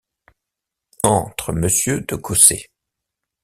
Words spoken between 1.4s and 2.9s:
Monsieur de Cossé.